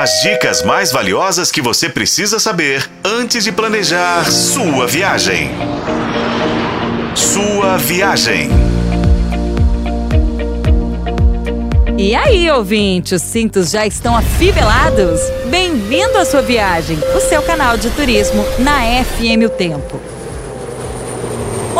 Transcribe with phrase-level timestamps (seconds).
[0.00, 5.50] As dicas mais valiosas que você precisa saber antes de planejar sua viagem.
[7.16, 8.48] Sua viagem.
[11.98, 15.20] E aí, ouvinte, os cintos já estão afivelados?
[15.50, 20.17] Bem-vindo à sua viagem, o seu canal de turismo na FM O Tempo.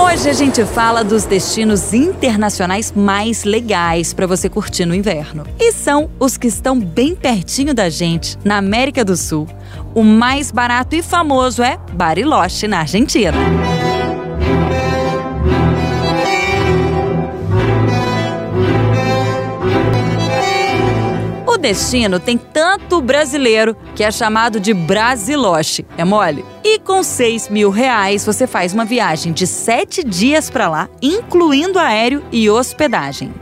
[0.00, 5.44] Hoje a gente fala dos destinos internacionais mais legais para você curtir no inverno.
[5.58, 9.48] E são os que estão bem pertinho da gente, na América do Sul.
[9.96, 13.36] O mais barato e famoso é Bariloche, na Argentina.
[21.58, 25.84] Destino tem tanto brasileiro que é chamado de Brasiloche.
[25.96, 26.44] É mole?
[26.64, 31.78] E com 6 mil reais você faz uma viagem de 7 dias para lá, incluindo
[31.78, 33.32] aéreo e hospedagem.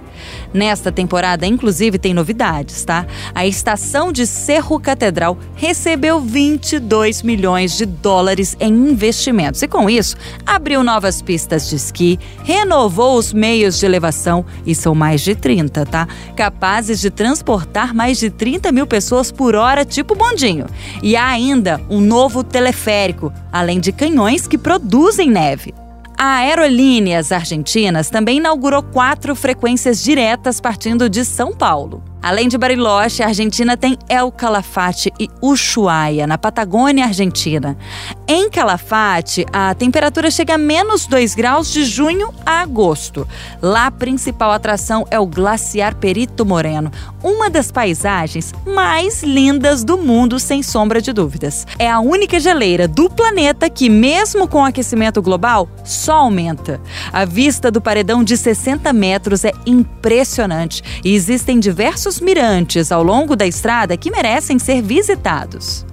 [0.52, 3.06] Nesta temporada, inclusive, tem novidades, tá?
[3.34, 10.16] A estação de Cerro Catedral recebeu 22 milhões de dólares em investimentos e, com isso,
[10.44, 15.84] abriu novas pistas de esqui, renovou os meios de elevação e são mais de 30,
[15.86, 16.08] tá?
[16.36, 20.66] Capazes de transportar mais de 30 mil pessoas por hora, tipo bondinho.
[21.02, 25.74] E há ainda um novo teleférico, além de canhões que produzem neve.
[26.18, 32.02] A Aerolíneas Argentinas também inaugurou quatro frequências diretas partindo de São Paulo.
[32.26, 37.78] Além de Bariloche, a Argentina tem El Calafate e Ushuaia, na Patagônia Argentina.
[38.26, 43.28] Em Calafate, a temperatura chega a menos 2 graus de junho a agosto.
[43.62, 46.90] Lá, a principal atração é o Glaciar Perito Moreno,
[47.22, 51.64] uma das paisagens mais lindas do mundo, sem sombra de dúvidas.
[51.78, 56.80] É a única geleira do planeta que, mesmo com o aquecimento global, só aumenta.
[57.12, 63.36] A vista do paredão de 60 metros é impressionante e existem diversos mirantes ao longo
[63.36, 65.86] da estrada que merecem ser visitados.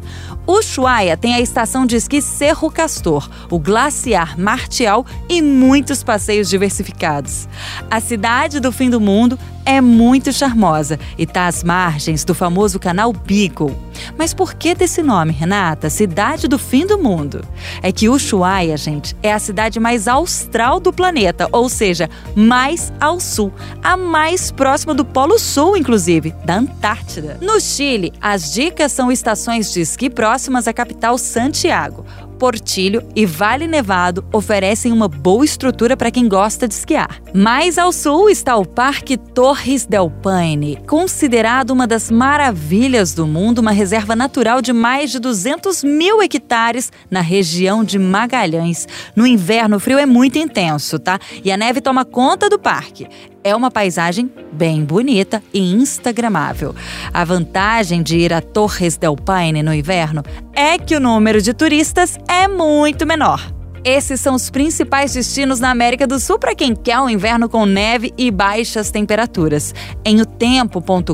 [0.45, 7.48] Ushuaia tem a estação de esqui Cerro Castor, o glaciar Martial e muitos passeios diversificados.
[7.89, 12.77] A cidade do fim do mundo é muito charmosa e está às margens do famoso
[12.77, 13.73] canal Beagle.
[14.17, 15.89] Mas por que desse nome, Renata?
[15.89, 17.45] Cidade do fim do mundo.
[17.81, 23.20] É que Ushuaia, gente, é a cidade mais austral do planeta, ou seja, mais ao
[23.20, 23.52] sul,
[23.83, 27.37] a mais próxima do Polo Sul, inclusive, da Antártida.
[27.42, 32.05] No Chile, as dicas são estações de esqui próximas à capital Santiago.
[32.43, 37.21] Portilho e Vale Nevado oferecem uma boa estrutura para quem gosta de esquiar.
[37.33, 43.59] Mais ao sul está o Parque Torres del Paine, considerado uma das maravilhas do mundo,
[43.59, 48.89] uma reserva natural de mais de 200 mil hectares na região de Magalhães.
[49.15, 51.20] No inverno, o frio é muito intenso, tá?
[51.45, 53.08] E a neve toma conta do parque
[53.43, 56.76] é uma paisagem bem bonita e instagramável.
[57.14, 60.23] A vantagem de ir a Torres del Paine no inverno
[60.54, 63.62] é que o número de turistas é muito menor.
[63.83, 67.66] Esses são os principais destinos na América do Sul para quem quer um inverno com
[67.66, 69.76] neve e baixas temperaturas.
[70.05, 71.14] Em otempo.com.br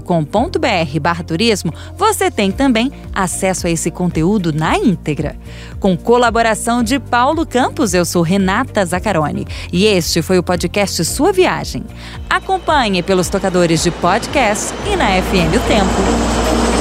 [1.26, 5.36] turismo, você tem também acesso a esse conteúdo na íntegra.
[5.80, 11.32] Com colaboração de Paulo Campos, eu sou Renata Zacarone e este foi o podcast Sua
[11.32, 11.84] Viagem.
[12.30, 16.79] Acompanhe pelos tocadores de podcast e na FM O Tempo.